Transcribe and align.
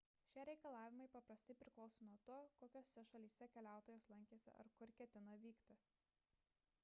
šie 0.29 0.43
reikalavimai 0.47 1.05
paprastai 1.15 1.55
priklauso 1.59 2.07
nuo 2.07 2.15
to 2.29 2.37
kokiose 2.77 3.03
šalyse 3.11 3.47
keliautojas 3.57 4.09
lankėsi 4.13 4.53
ar 4.63 4.69
kur 4.79 4.95
ketina 5.03 5.37
vykti 5.45 5.77